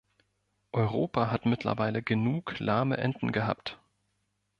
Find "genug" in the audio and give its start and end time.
2.01-2.57